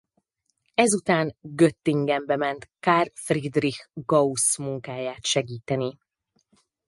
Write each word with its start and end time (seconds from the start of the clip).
Ezután 0.73 1.35
Göttingenbe 1.41 2.35
ment 2.37 2.69
Carl 2.79 3.07
Friedrich 3.13 3.89
Gauss 3.93 4.57
munkáját 4.57 5.25
segíteni. 5.25 5.97